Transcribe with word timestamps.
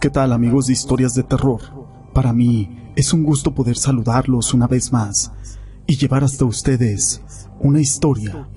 ¿Qué 0.00 0.10
tal 0.10 0.32
amigos 0.32 0.68
de 0.68 0.74
historias 0.74 1.14
de 1.14 1.24
terror? 1.24 1.60
Para 2.14 2.32
mí 2.32 2.92
es 2.94 3.12
un 3.12 3.24
gusto 3.24 3.52
poder 3.52 3.76
saludarlos 3.76 4.54
una 4.54 4.68
vez 4.68 4.92
más 4.92 5.32
y 5.88 5.96
llevar 5.96 6.22
hasta 6.22 6.44
ustedes 6.44 7.20
una 7.58 7.80
historia. 7.80 8.48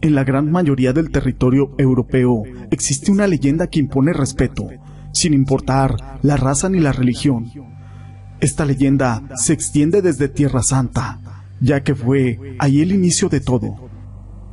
En 0.00 0.14
la 0.14 0.24
gran 0.24 0.50
mayoría 0.50 0.94
del 0.94 1.10
territorio 1.10 1.74
europeo 1.76 2.44
existe 2.70 3.12
una 3.12 3.26
leyenda 3.26 3.66
que 3.66 3.78
impone 3.78 4.14
respeto, 4.14 4.66
sin 5.12 5.34
importar 5.34 6.18
la 6.22 6.38
raza 6.38 6.70
ni 6.70 6.80
la 6.80 6.92
religión. 6.92 7.52
Esta 8.40 8.64
leyenda 8.64 9.22
se 9.34 9.52
extiende 9.52 10.00
desde 10.00 10.28
Tierra 10.28 10.62
Santa, 10.62 11.44
ya 11.60 11.82
que 11.82 11.94
fue 11.94 12.56
ahí 12.58 12.80
el 12.80 12.92
inicio 12.92 13.28
de 13.28 13.40
todo. 13.40 13.90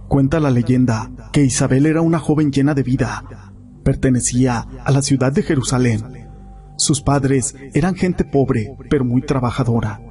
Cuenta 0.10 0.42
la 0.42 0.52
leyenda 0.52 1.10
que 1.32 1.46
Isabel 1.46 1.86
era 1.86 2.02
una 2.02 2.20
joven 2.20 2.52
llena 2.52 2.74
de 2.74 2.84
vida. 2.84 3.53
Pertenecía 3.84 4.68
a 4.84 4.92
la 4.92 5.02
ciudad 5.02 5.32
de 5.32 5.44
Jerusalén. 5.44 6.30
Sus 6.78 7.02
padres 7.02 7.56
eran 7.74 7.96
gente 7.96 8.24
pobre, 8.24 8.76
pero 8.90 9.06
muy 9.06 9.22
trabajadora. 9.22 10.02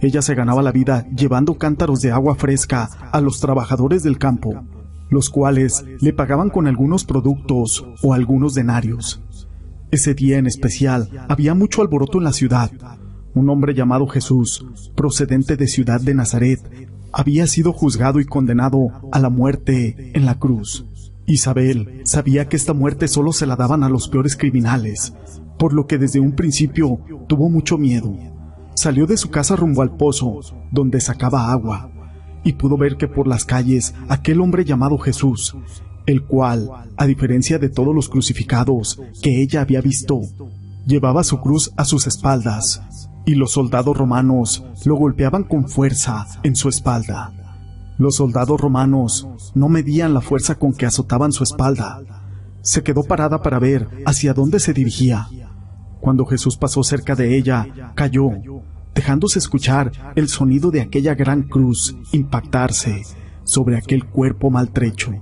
Ella 0.00 0.22
se 0.22 0.34
ganaba 0.34 0.62
la 0.62 0.72
vida 0.72 1.06
llevando 1.14 1.58
cántaros 1.58 2.00
de 2.00 2.12
agua 2.12 2.36
fresca 2.36 2.88
a 3.12 3.20
los 3.20 3.40
trabajadores 3.40 4.02
del 4.04 4.18
campo, 4.18 4.62
los 5.10 5.28
cuales 5.28 5.84
le 6.00 6.12
pagaban 6.12 6.50
con 6.50 6.66
algunos 6.66 7.04
productos 7.04 7.84
o 8.02 8.14
algunos 8.14 8.54
denarios. 8.54 9.20
Ese 9.90 10.14
día 10.14 10.38
en 10.38 10.46
especial 10.46 11.08
había 11.28 11.54
mucho 11.54 11.82
alboroto 11.82 12.18
en 12.18 12.24
la 12.24 12.32
ciudad. 12.32 12.70
Un 13.34 13.48
hombre 13.50 13.74
llamado 13.74 14.06
Jesús, 14.06 14.64
procedente 14.94 15.56
de 15.56 15.66
Ciudad 15.66 16.00
de 16.00 16.14
Nazaret, 16.14 16.60
había 17.12 17.46
sido 17.46 17.72
juzgado 17.72 18.20
y 18.20 18.24
condenado 18.24 18.88
a 19.12 19.18
la 19.18 19.30
muerte 19.30 20.12
en 20.14 20.26
la 20.26 20.38
cruz. 20.38 20.86
Isabel 21.28 22.00
sabía 22.04 22.48
que 22.48 22.56
esta 22.56 22.72
muerte 22.72 23.06
solo 23.06 23.32
se 23.32 23.46
la 23.46 23.54
daban 23.54 23.84
a 23.84 23.90
los 23.90 24.08
peores 24.08 24.34
criminales, 24.34 25.12
por 25.58 25.74
lo 25.74 25.86
que 25.86 25.98
desde 25.98 26.20
un 26.20 26.32
principio 26.32 27.00
tuvo 27.28 27.50
mucho 27.50 27.76
miedo. 27.76 28.16
Salió 28.74 29.06
de 29.06 29.18
su 29.18 29.28
casa 29.28 29.54
rumbo 29.54 29.82
al 29.82 29.94
pozo, 29.94 30.40
donde 30.72 31.00
sacaba 31.02 31.52
agua, 31.52 31.90
y 32.44 32.54
pudo 32.54 32.78
ver 32.78 32.96
que 32.96 33.08
por 33.08 33.28
las 33.28 33.44
calles 33.44 33.94
aquel 34.08 34.40
hombre 34.40 34.64
llamado 34.64 34.96
Jesús, 34.96 35.54
el 36.06 36.24
cual, 36.24 36.70
a 36.96 37.06
diferencia 37.06 37.58
de 37.58 37.68
todos 37.68 37.94
los 37.94 38.08
crucificados 38.08 38.98
que 39.22 39.42
ella 39.42 39.60
había 39.60 39.82
visto, 39.82 40.22
llevaba 40.86 41.24
su 41.24 41.40
cruz 41.40 41.72
a 41.76 41.84
sus 41.84 42.06
espaldas, 42.06 42.80
y 43.26 43.34
los 43.34 43.52
soldados 43.52 43.94
romanos 43.94 44.64
lo 44.86 44.96
golpeaban 44.96 45.44
con 45.44 45.68
fuerza 45.68 46.26
en 46.42 46.56
su 46.56 46.70
espalda. 46.70 47.34
Los 47.98 48.14
soldados 48.14 48.60
romanos 48.60 49.26
no 49.54 49.68
medían 49.68 50.14
la 50.14 50.20
fuerza 50.20 50.54
con 50.54 50.72
que 50.72 50.86
azotaban 50.86 51.32
su 51.32 51.42
espalda. 51.42 52.00
Se 52.62 52.84
quedó 52.84 53.02
parada 53.02 53.42
para 53.42 53.58
ver 53.58 53.88
hacia 54.06 54.34
dónde 54.34 54.60
se 54.60 54.72
dirigía. 54.72 55.26
Cuando 56.00 56.24
Jesús 56.24 56.56
pasó 56.56 56.84
cerca 56.84 57.16
de 57.16 57.36
ella, 57.36 57.92
cayó, 57.96 58.30
dejándose 58.94 59.40
escuchar 59.40 59.90
el 60.14 60.28
sonido 60.28 60.70
de 60.70 60.80
aquella 60.80 61.16
gran 61.16 61.42
cruz 61.42 61.96
impactarse 62.12 63.02
sobre 63.42 63.76
aquel 63.76 64.04
cuerpo 64.04 64.48
maltrecho. 64.48 65.12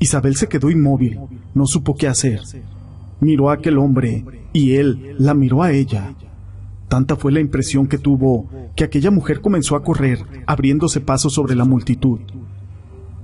Isabel 0.00 0.34
se 0.34 0.48
quedó 0.48 0.70
inmóvil, 0.70 1.20
no 1.54 1.66
supo 1.66 1.94
qué 1.94 2.08
hacer. 2.08 2.40
Miró 3.20 3.48
a 3.50 3.54
aquel 3.54 3.78
hombre 3.78 4.24
y 4.52 4.74
él 4.74 5.14
la 5.20 5.34
miró 5.34 5.62
a 5.62 5.70
ella. 5.70 6.16
Tanta 6.88 7.16
fue 7.16 7.32
la 7.32 7.40
impresión 7.40 7.86
que 7.86 7.98
tuvo 7.98 8.48
que 8.76 8.84
aquella 8.84 9.10
mujer 9.10 9.40
comenzó 9.40 9.76
a 9.76 9.82
correr, 9.82 10.24
abriéndose 10.46 11.00
paso 11.00 11.30
sobre 11.30 11.56
la 11.56 11.64
multitud. 11.64 12.20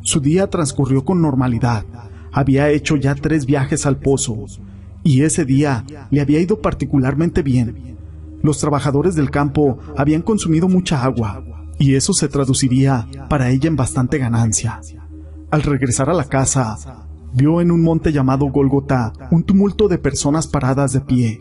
Su 0.03 0.21
día 0.21 0.49
transcurrió 0.49 1.05
con 1.05 1.23
normalidad. 1.23 1.85
Había 2.33 2.71
hecho 2.71 2.97
ya 2.97 3.15
tres 3.15 3.47
viajes 3.47 3.87
al 3.87 3.99
pozo, 3.99 4.47
y 5.05 5.23
ese 5.23 5.45
día 5.45 5.85
le 6.11 6.21
había 6.21 6.41
ido 6.41 6.61
particularmente 6.61 7.43
bien. 7.43 7.97
Los 8.43 8.59
trabajadores 8.59 9.15
del 9.15 9.31
campo 9.31 9.79
habían 9.97 10.23
consumido 10.23 10.69
mucha 10.69 11.05
agua, 11.05 11.45
y 11.79 11.95
eso 11.95 12.13
se 12.13 12.29
traduciría 12.29 13.07
para 13.29 13.51
ella 13.51 13.69
en 13.69 13.77
bastante 13.77 14.19
ganancia. 14.19 14.81
Al 15.51 15.63
regresar 15.63 16.11
a 16.11 16.15
la 16.15 16.25
casa, 16.25 17.07
vio 17.35 17.61
en 17.61 17.71
un 17.71 17.83
monte 17.83 18.13
llamado 18.13 18.47
Golgota 18.47 19.13
un 19.31 19.45
tumulto 19.45 19.87
de 19.87 19.99
personas 19.99 20.47
paradas 20.47 20.93
de 20.93 21.01
pie. 21.01 21.41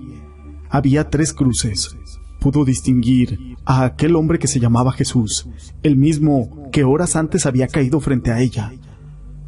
Había 0.74 1.10
tres 1.10 1.34
cruces, 1.34 1.98
pudo 2.40 2.64
distinguir 2.64 3.58
a 3.66 3.84
aquel 3.84 4.16
hombre 4.16 4.40
que 4.40 4.48
se 4.48 4.62
llamaba 4.62 4.94
Jesús, 4.94 5.50
el 5.84 5.98
mismo 5.98 6.70
que 6.72 6.86
horas 6.86 7.18
antes 7.18 7.46
había 7.46 7.68
caído 7.68 8.00
frente 8.00 8.32
a 8.32 8.40
ella. 8.40 8.72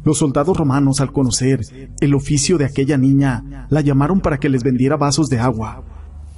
Los 0.04 0.18
soldados 0.18 0.54
romanos, 0.54 1.00
al 1.00 1.12
conocer 1.12 1.90
el 1.98 2.14
oficio 2.14 2.58
de 2.58 2.66
aquella 2.66 2.98
niña, 2.98 3.66
la 3.70 3.80
llamaron 3.80 4.20
para 4.20 4.38
que 4.38 4.50
les 4.50 4.62
vendiera 4.62 4.98
vasos 4.98 5.30
de 5.30 5.38
agua. 5.38 5.82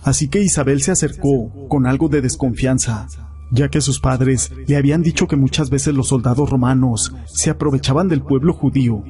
Así 0.04 0.28
que 0.28 0.40
Isabel 0.40 0.80
se 0.80 0.92
acercó 0.92 1.66
con 1.68 1.88
algo 1.88 2.08
de 2.08 2.20
desconfianza, 2.20 3.08
ya 3.50 3.68
que 3.68 3.80
sus 3.80 3.98
padres 3.98 4.52
le 4.68 4.76
habían 4.76 5.02
dicho 5.02 5.26
que 5.26 5.34
muchas 5.34 5.68
veces 5.68 5.94
los 5.94 6.06
soldados 6.06 6.48
romanos 6.48 7.12
se 7.26 7.50
aprovechaban 7.50 8.06
del 8.06 8.22
pueblo 8.22 8.52
judío, 8.52 9.02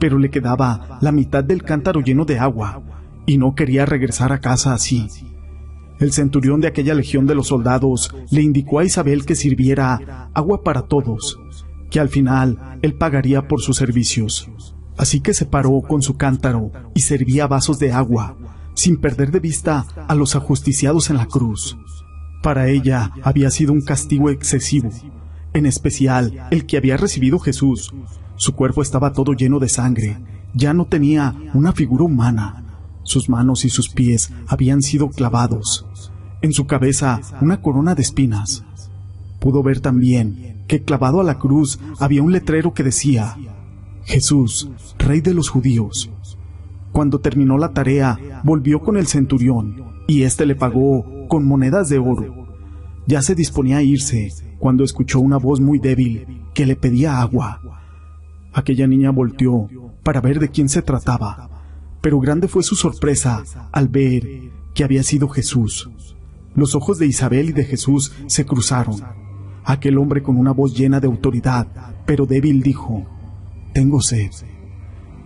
pero 0.00 0.18
le 0.18 0.30
quedaba 0.30 0.98
la 1.00 1.12
mitad 1.12 1.44
del 1.44 1.62
cántaro 1.62 2.00
lleno 2.00 2.24
de 2.24 2.40
agua, 2.40 2.82
y 3.26 3.38
no 3.38 3.54
quería 3.54 3.86
regresar 3.86 4.32
a 4.32 4.40
casa 4.40 4.74
así. 4.74 5.06
El 5.98 6.12
centurión 6.12 6.60
de 6.60 6.66
aquella 6.66 6.94
legión 6.94 7.26
de 7.26 7.34
los 7.34 7.48
soldados 7.48 8.14
le 8.30 8.42
indicó 8.42 8.80
a 8.80 8.84
Isabel 8.84 9.24
que 9.24 9.36
sirviera 9.36 10.30
agua 10.34 10.64
para 10.64 10.82
todos, 10.82 11.38
que 11.90 12.00
al 12.00 12.08
final 12.08 12.78
él 12.82 12.94
pagaría 12.94 13.46
por 13.46 13.60
sus 13.60 13.76
servicios. 13.76 14.50
Así 14.96 15.20
que 15.20 15.34
se 15.34 15.46
paró 15.46 15.80
con 15.80 16.02
su 16.02 16.16
cántaro 16.16 16.72
y 16.94 17.00
servía 17.00 17.46
vasos 17.46 17.78
de 17.78 17.92
agua, 17.92 18.36
sin 18.74 18.96
perder 18.96 19.30
de 19.30 19.40
vista 19.40 19.86
a 20.08 20.14
los 20.14 20.34
ajusticiados 20.34 21.10
en 21.10 21.16
la 21.16 21.26
cruz. 21.26 21.76
Para 22.42 22.68
ella 22.68 23.12
había 23.22 23.50
sido 23.50 23.72
un 23.72 23.82
castigo 23.82 24.30
excesivo, 24.30 24.90
en 25.52 25.66
especial 25.66 26.48
el 26.50 26.66
que 26.66 26.76
había 26.76 26.96
recibido 26.96 27.38
Jesús. 27.38 27.94
Su 28.36 28.54
cuerpo 28.54 28.82
estaba 28.82 29.12
todo 29.12 29.34
lleno 29.34 29.60
de 29.60 29.68
sangre, 29.68 30.18
ya 30.54 30.74
no 30.74 30.86
tenía 30.86 31.34
una 31.54 31.72
figura 31.72 32.04
humana. 32.04 32.61
Sus 33.04 33.28
manos 33.28 33.64
y 33.64 33.68
sus 33.68 33.88
pies 33.88 34.32
habían 34.46 34.82
sido 34.82 35.10
clavados. 35.10 35.86
En 36.40 36.52
su 36.52 36.66
cabeza 36.66 37.20
una 37.40 37.60
corona 37.60 37.94
de 37.94 38.02
espinas. 38.02 38.64
Pudo 39.40 39.62
ver 39.62 39.80
también 39.80 40.64
que 40.68 40.82
clavado 40.82 41.20
a 41.20 41.24
la 41.24 41.38
cruz 41.38 41.78
había 41.98 42.22
un 42.22 42.32
letrero 42.32 42.74
que 42.74 42.82
decía, 42.82 43.36
Jesús, 44.04 44.70
Rey 44.98 45.20
de 45.20 45.34
los 45.34 45.48
judíos. 45.48 46.10
Cuando 46.92 47.20
terminó 47.20 47.58
la 47.58 47.72
tarea, 47.72 48.18
volvió 48.44 48.80
con 48.80 48.96
el 48.96 49.06
centurión, 49.06 49.84
y 50.06 50.22
éste 50.22 50.46
le 50.46 50.54
pagó 50.54 51.26
con 51.28 51.44
monedas 51.44 51.88
de 51.88 51.98
oro. 51.98 52.46
Ya 53.06 53.22
se 53.22 53.34
disponía 53.34 53.78
a 53.78 53.82
irse, 53.82 54.32
cuando 54.58 54.84
escuchó 54.84 55.20
una 55.20 55.38
voz 55.38 55.60
muy 55.60 55.78
débil 55.78 56.44
que 56.54 56.66
le 56.66 56.76
pedía 56.76 57.20
agua. 57.20 57.60
Aquella 58.52 58.86
niña 58.86 59.10
volteó 59.10 59.68
para 60.02 60.20
ver 60.20 60.38
de 60.38 60.50
quién 60.50 60.68
se 60.68 60.82
trataba 60.82 61.51
pero 62.02 62.20
grande 62.20 62.48
fue 62.48 62.62
su 62.62 62.74
sorpresa 62.74 63.42
al 63.72 63.88
ver 63.88 64.50
que 64.74 64.84
había 64.84 65.02
sido 65.02 65.28
Jesús. 65.28 65.88
Los 66.54 66.74
ojos 66.74 66.98
de 66.98 67.06
Isabel 67.06 67.50
y 67.50 67.52
de 67.52 67.64
Jesús 67.64 68.12
se 68.26 68.44
cruzaron. 68.44 69.00
Aquel 69.64 69.96
hombre 69.96 70.22
con 70.22 70.36
una 70.36 70.52
voz 70.52 70.76
llena 70.76 71.00
de 71.00 71.06
autoridad, 71.06 71.66
pero 72.04 72.26
débil, 72.26 72.62
dijo, 72.62 73.06
Tengo 73.72 74.02
sed. 74.02 74.30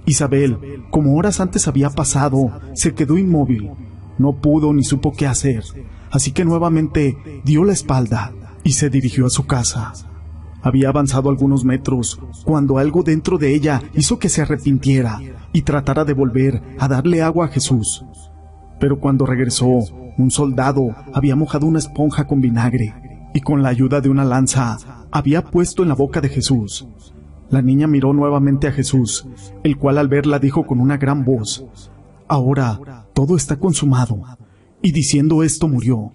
Isabel, 0.05 0.85
como 0.91 1.17
horas 1.17 1.41
antes 1.41 1.67
había 1.67 1.91
pasado, 1.91 2.61
se 2.75 2.95
quedó 2.95 3.19
inmóvil. 3.19 3.71
No 4.19 4.41
pudo 4.41 4.73
ni 4.73 4.85
supo 4.85 5.13
qué 5.13 5.27
hacer, 5.27 5.65
así 6.11 6.31
que 6.31 6.45
nuevamente 6.45 7.17
dio 7.45 7.65
la 7.65 7.73
espalda 7.73 8.33
y 8.63 8.73
se 8.73 8.89
dirigió 8.91 9.27
a 9.27 9.31
su 9.31 9.47
casa. 9.47 9.93
Había 10.66 10.88
avanzado 10.88 11.31
algunos 11.31 11.65
metros 11.65 12.19
cuando 12.44 12.78
algo 12.78 13.04
dentro 13.04 13.39
de 13.39 13.54
ella 13.54 13.80
hizo 13.95 14.18
que 14.18 14.28
se 14.28 14.42
arrepintiera 14.42 15.21
y 15.53 15.63
tratara 15.63 16.04
de 16.04 16.13
volver 16.13 16.60
a 16.80 16.89
darle 16.89 17.22
agua 17.22 17.47
a 17.47 17.48
Jesús. 17.51 18.04
Pero 18.80 18.98
cuando 18.98 19.27
regresó, 19.27 19.68
un 20.18 20.33
soldado 20.33 20.89
había 21.15 21.36
mojado 21.36 21.68
una 21.68 21.78
esponja 21.78 22.27
con 22.27 22.41
vinagre 22.41 23.30
y 23.33 23.42
con 23.42 23.63
la 23.63 23.68
ayuda 23.68 24.01
de 24.01 24.09
una 24.09 24.24
lanza 24.24 25.07
había 25.13 25.45
puesto 25.45 25.84
en 25.84 25.89
la 25.89 25.95
boca 25.95 26.21
de 26.21 26.30
Jesús. 26.30 26.89
La 27.48 27.62
niña 27.62 27.86
miró 27.86 28.12
nuevamente 28.12 28.66
a 28.66 28.72
Jesús, 28.72 29.24
el 29.62 29.78
cual 29.78 29.98
al 29.98 30.09
verla 30.09 30.41
dijo 30.41 30.66
con 30.66 30.80
una 30.80 30.97
gran 30.97 31.24
voz, 31.24 31.65
Ahora 32.27 33.07
todo 33.15 33.36
está 33.36 33.54
consumado. 33.60 34.21
Y 34.83 34.91
diciendo 34.91 35.45
esto 35.45 35.69
murió. 35.69 36.10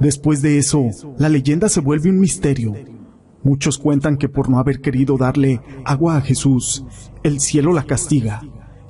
Después 0.00 0.42
de 0.42 0.58
eso, 0.58 0.86
la 1.18 1.28
leyenda 1.28 1.68
se 1.68 1.80
vuelve 1.80 2.10
un 2.10 2.18
misterio 2.18 2.97
Muchos 3.42 3.78
cuentan 3.78 4.16
que 4.16 4.28
por 4.28 4.48
no 4.48 4.58
haber 4.58 4.80
querido 4.80 5.16
darle 5.16 5.60
agua 5.84 6.16
a 6.16 6.20
Jesús, 6.20 6.84
el 7.22 7.40
cielo 7.40 7.72
la 7.72 7.84
castiga, 7.84 8.42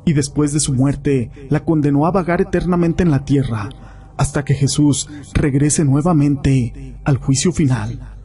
y 0.04 0.14
después 0.14 0.52
de 0.52 0.60
su 0.60 0.72
muerte 0.72 1.30
la 1.50 1.64
condenó 1.64 2.06
a 2.06 2.10
vagar 2.10 2.40
eternamente 2.40 3.02
en 3.02 3.10
la 3.10 3.24
tierra, 3.24 3.68
hasta 4.16 4.44
que 4.44 4.54
Jesús 4.54 5.08
regrese 5.34 5.84
nuevamente 5.84 6.96
al 7.04 7.18
juicio 7.18 7.52
final. 7.52 8.16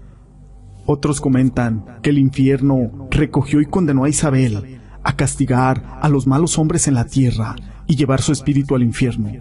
Otros 0.85 1.21
comentan 1.21 1.85
que 2.01 2.09
el 2.09 2.17
infierno 2.17 3.07
recogió 3.11 3.61
y 3.61 3.65
condenó 3.65 4.03
a 4.05 4.09
Isabel 4.09 4.79
a 5.03 5.15
castigar 5.15 5.99
a 6.01 6.09
los 6.09 6.27
malos 6.27 6.57
hombres 6.57 6.87
en 6.87 6.95
la 6.95 7.05
tierra 7.05 7.55
y 7.87 7.95
llevar 7.95 8.21
su 8.21 8.31
espíritu 8.31 8.75
al 8.75 8.83
infierno. 8.83 9.31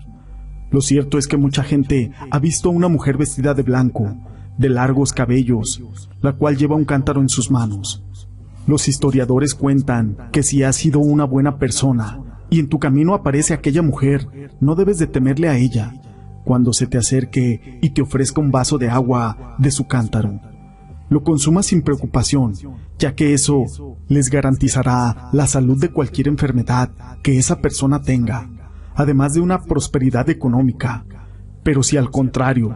Lo 0.70 0.80
cierto 0.80 1.18
es 1.18 1.28
que 1.28 1.36
mucha 1.36 1.62
gente 1.62 2.12
ha 2.30 2.38
visto 2.38 2.68
a 2.68 2.72
una 2.72 2.88
mujer 2.88 3.16
vestida 3.16 3.54
de 3.54 3.62
blanco, 3.62 4.16
de 4.58 4.68
largos 4.68 5.12
cabellos, 5.12 5.82
la 6.20 6.32
cual 6.32 6.56
lleva 6.56 6.76
un 6.76 6.84
cántaro 6.84 7.20
en 7.20 7.28
sus 7.28 7.50
manos. 7.50 8.04
Los 8.66 8.86
historiadores 8.88 9.54
cuentan 9.54 10.16
que 10.30 10.42
si 10.42 10.62
has 10.62 10.76
sido 10.76 11.00
una 11.00 11.24
buena 11.24 11.58
persona 11.58 12.20
y 12.48 12.60
en 12.60 12.68
tu 12.68 12.78
camino 12.78 13.14
aparece 13.14 13.54
aquella 13.54 13.82
mujer, 13.82 14.28
no 14.60 14.74
debes 14.74 14.98
de 14.98 15.06
temerle 15.06 15.48
a 15.48 15.56
ella 15.56 15.94
cuando 16.44 16.72
se 16.72 16.86
te 16.86 16.98
acerque 16.98 17.78
y 17.80 17.90
te 17.90 18.02
ofrezca 18.02 18.40
un 18.40 18.50
vaso 18.50 18.78
de 18.78 18.90
agua 18.90 19.56
de 19.58 19.70
su 19.70 19.86
cántaro. 19.86 20.40
Lo 21.08 21.22
consuma 21.22 21.62
sin 21.62 21.82
preocupación, 21.82 22.54
ya 22.98 23.14
que 23.14 23.34
eso 23.34 23.64
les 24.08 24.30
garantizará 24.30 25.28
la 25.32 25.46
salud 25.46 25.78
de 25.78 25.90
cualquier 25.90 26.28
enfermedad 26.28 26.90
que 27.22 27.38
esa 27.38 27.60
persona 27.60 28.00
tenga, 28.02 28.48
además 28.94 29.34
de 29.34 29.40
una 29.40 29.62
prosperidad 29.62 30.30
económica. 30.30 31.04
Pero 31.62 31.82
si 31.82 31.96
al 31.96 32.10
contrario, 32.10 32.74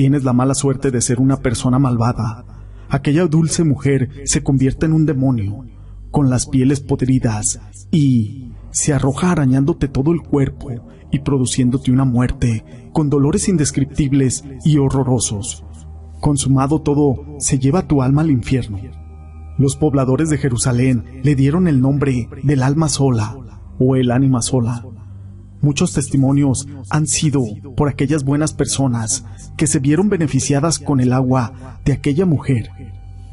tienes 0.00 0.24
la 0.24 0.32
mala 0.32 0.54
suerte 0.54 0.90
de 0.90 1.02
ser 1.02 1.20
una 1.20 1.42
persona 1.42 1.78
malvada, 1.78 2.46
aquella 2.88 3.26
dulce 3.26 3.64
mujer 3.64 4.22
se 4.24 4.42
convierte 4.42 4.86
en 4.86 4.94
un 4.94 5.04
demonio, 5.04 5.66
con 6.10 6.30
las 6.30 6.46
pieles 6.46 6.80
podridas, 6.80 7.60
y 7.90 8.52
se 8.70 8.94
arroja 8.94 9.30
arañándote 9.30 9.88
todo 9.88 10.12
el 10.12 10.22
cuerpo 10.22 10.70
y 11.12 11.18
produciéndote 11.18 11.92
una 11.92 12.06
muerte, 12.06 12.64
con 12.94 13.10
dolores 13.10 13.46
indescriptibles 13.50 14.42
y 14.64 14.78
horrorosos. 14.78 15.66
Consumado 16.22 16.80
todo, 16.80 17.26
se 17.38 17.58
lleva 17.58 17.86
tu 17.86 18.00
alma 18.00 18.22
al 18.22 18.30
infierno. 18.30 18.78
Los 19.58 19.76
pobladores 19.76 20.30
de 20.30 20.38
Jerusalén 20.38 21.20
le 21.22 21.34
dieron 21.34 21.68
el 21.68 21.82
nombre 21.82 22.26
del 22.42 22.62
alma 22.62 22.88
sola 22.88 23.36
o 23.78 23.96
el 23.96 24.12
ánima 24.12 24.40
sola. 24.40 24.82
Muchos 25.60 25.92
testimonios 25.92 26.66
han 26.88 27.06
sido 27.06 27.44
por 27.76 27.88
aquellas 27.88 28.24
buenas 28.24 28.54
personas 28.54 29.24
que 29.56 29.66
se 29.66 29.78
vieron 29.78 30.08
beneficiadas 30.08 30.78
con 30.78 31.00
el 31.00 31.12
agua 31.12 31.80
de 31.84 31.92
aquella 31.92 32.24
mujer, 32.24 32.70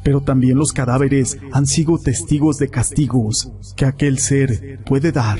pero 0.04 0.20
también 0.20 0.58
los 0.58 0.72
cadáveres 0.72 1.38
han 1.52 1.66
sido 1.66 1.98
testigos 1.98 2.58
de 2.58 2.68
castigos 2.68 3.52
que 3.76 3.86
aquel 3.86 4.18
ser 4.18 4.80
puede 4.84 5.12
dar. 5.12 5.38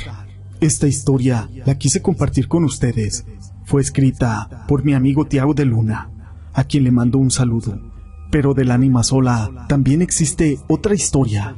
Esta 0.61 0.89
historia 0.89 1.49
la 1.67 1.77
quise 1.77 2.03
compartir 2.03 2.49
con 2.49 2.65
ustedes. 2.65 3.25
Fue 3.65 3.83
escrita 3.83 4.65
por 4.67 4.85
mi 4.85 4.95
amigo 4.95 5.27
Tiago 5.27 5.55
de 5.55 5.67
Luna, 5.67 6.11
a 6.55 6.65
quien 6.65 6.85
le 6.85 6.91
mando 6.91 7.19
un 7.19 7.31
saludo. 7.31 7.79
Pero 8.31 8.55
del 8.55 8.71
ánima 8.71 9.03
sola 9.03 9.67
también 9.69 10.03
existe 10.03 10.59
otra 10.69 10.95
historia. 10.95 11.55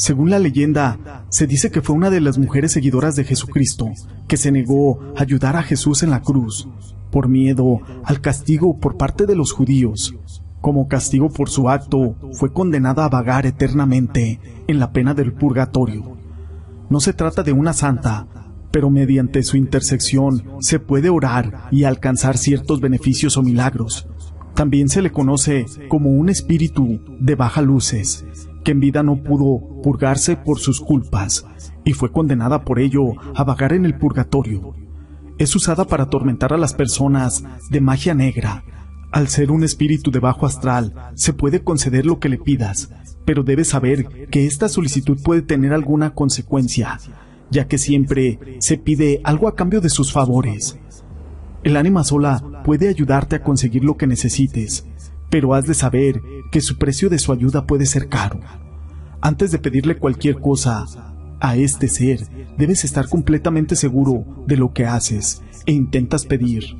Según 0.00 0.30
la 0.30 0.38
leyenda, 0.38 1.26
se 1.28 1.46
dice 1.46 1.70
que 1.70 1.82
fue 1.82 1.94
una 1.94 2.08
de 2.08 2.22
las 2.22 2.38
mujeres 2.38 2.72
seguidoras 2.72 3.16
de 3.16 3.24
Jesucristo 3.24 3.90
que 4.28 4.38
se 4.38 4.50
negó 4.50 4.98
a 5.14 5.20
ayudar 5.20 5.56
a 5.56 5.62
Jesús 5.62 6.02
en 6.02 6.08
la 6.08 6.22
cruz 6.22 6.66
por 7.10 7.28
miedo 7.28 7.80
al 8.04 8.22
castigo 8.22 8.78
por 8.78 8.96
parte 8.96 9.26
de 9.26 9.36
los 9.36 9.52
judíos. 9.52 10.14
Como 10.62 10.88
castigo 10.88 11.28
por 11.28 11.50
su 11.50 11.68
acto, 11.68 12.16
fue 12.32 12.50
condenada 12.50 13.04
a 13.04 13.10
vagar 13.10 13.44
eternamente 13.44 14.40
en 14.68 14.80
la 14.80 14.90
pena 14.90 15.12
del 15.12 15.34
purgatorio. 15.34 16.16
No 16.88 17.00
se 17.00 17.12
trata 17.12 17.42
de 17.42 17.52
una 17.52 17.74
santa, 17.74 18.26
pero 18.70 18.88
mediante 18.88 19.42
su 19.42 19.58
intersección 19.58 20.44
se 20.60 20.78
puede 20.78 21.10
orar 21.10 21.68
y 21.70 21.84
alcanzar 21.84 22.38
ciertos 22.38 22.80
beneficios 22.80 23.36
o 23.36 23.42
milagros. 23.42 24.08
También 24.54 24.88
se 24.88 25.02
le 25.02 25.12
conoce 25.12 25.66
como 25.90 26.08
un 26.08 26.30
espíritu 26.30 27.02
de 27.20 27.34
baja 27.34 27.60
luces, 27.60 28.24
que 28.64 28.72
en 28.72 28.80
vida 28.80 29.02
no 29.02 29.22
pudo 29.22 29.80
purgarse 29.82 30.36
por 30.36 30.58
sus 30.58 30.80
culpas 30.80 31.46
y 31.84 31.92
fue 31.92 32.12
condenada 32.12 32.64
por 32.64 32.78
ello 32.78 33.12
a 33.34 33.44
vagar 33.44 33.72
en 33.72 33.84
el 33.84 33.96
purgatorio. 33.98 34.74
Es 35.38 35.56
usada 35.56 35.86
para 35.86 36.04
atormentar 36.04 36.52
a 36.52 36.58
las 36.58 36.74
personas 36.74 37.42
de 37.70 37.80
magia 37.80 38.14
negra. 38.14 38.64
Al 39.10 39.28
ser 39.28 39.50
un 39.50 39.64
espíritu 39.64 40.10
de 40.10 40.20
bajo 40.20 40.46
astral, 40.46 40.94
se 41.14 41.32
puede 41.32 41.64
conceder 41.64 42.06
lo 42.06 42.20
que 42.20 42.28
le 42.28 42.38
pidas, 42.38 42.90
pero 43.24 43.42
debes 43.42 43.68
saber 43.68 44.28
que 44.30 44.46
esta 44.46 44.68
solicitud 44.68 45.18
puede 45.22 45.42
tener 45.42 45.72
alguna 45.72 46.14
consecuencia, 46.14 46.98
ya 47.50 47.66
que 47.66 47.78
siempre 47.78 48.58
se 48.60 48.76
pide 48.76 49.20
algo 49.24 49.48
a 49.48 49.56
cambio 49.56 49.80
de 49.80 49.88
sus 49.88 50.12
favores. 50.12 50.78
El 51.62 51.76
ánima 51.76 52.04
sola 52.04 52.62
puede 52.64 52.88
ayudarte 52.88 53.36
a 53.36 53.42
conseguir 53.42 53.84
lo 53.84 53.96
que 53.96 54.06
necesites, 54.06 54.86
pero 55.30 55.54
has 55.54 55.66
de 55.66 55.74
saber 55.74 56.22
que 56.50 56.60
su 56.60 56.76
precio 56.76 57.08
de 57.08 57.18
su 57.18 57.32
ayuda 57.32 57.66
puede 57.66 57.86
ser 57.86 58.08
caro. 58.08 58.40
Antes 59.20 59.50
de 59.50 59.58
pedirle 59.58 59.98
cualquier 59.98 60.40
cosa 60.40 60.84
a 61.40 61.56
este 61.56 61.88
ser, 61.88 62.26
debes 62.58 62.84
estar 62.84 63.08
completamente 63.08 63.76
seguro 63.76 64.44
de 64.46 64.56
lo 64.56 64.72
que 64.72 64.86
haces 64.86 65.42
e 65.66 65.72
intentas 65.72 66.26
pedir. 66.26 66.76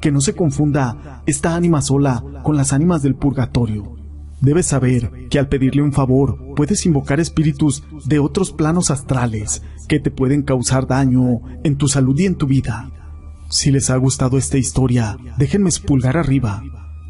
Que 0.00 0.12
no 0.12 0.20
se 0.20 0.34
confunda 0.34 1.22
esta 1.26 1.56
ánima 1.56 1.82
sola 1.82 2.22
con 2.42 2.56
las 2.56 2.72
ánimas 2.72 3.02
del 3.02 3.16
purgatorio. 3.16 3.96
Debes 4.40 4.66
saber 4.66 5.10
que 5.30 5.40
al 5.40 5.48
pedirle 5.48 5.82
un 5.82 5.92
favor 5.92 6.38
puedes 6.54 6.86
invocar 6.86 7.18
espíritus 7.18 7.82
de 8.04 8.20
otros 8.20 8.52
planos 8.52 8.92
astrales 8.92 9.62
que 9.88 9.98
te 9.98 10.12
pueden 10.12 10.42
causar 10.42 10.86
daño 10.86 11.40
en 11.64 11.76
tu 11.76 11.88
salud 11.88 12.16
y 12.18 12.26
en 12.26 12.36
tu 12.36 12.46
vida. 12.46 12.90
Si 13.48 13.72
les 13.72 13.90
ha 13.90 13.96
gustado 13.96 14.38
esta 14.38 14.58
historia, 14.58 15.16
déjenme 15.38 15.72
su 15.72 15.82
pulgar 15.82 16.16
arriba 16.16 16.62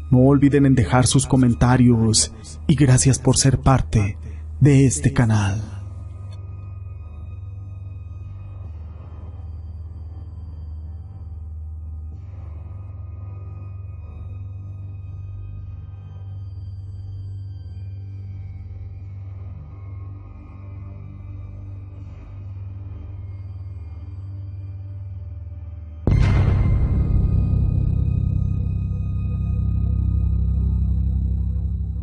no 0.09 0.19
olviden 0.19 0.65
en 0.65 0.75
dejar 0.75 1.07
sus 1.07 1.27
comentarios 1.27 2.33
y 2.67 2.75
gracias 2.75 3.19
por 3.19 3.37
ser 3.37 3.59
parte 3.59 4.17
de 4.59 4.85
este 4.85 5.13
canal. 5.13 5.78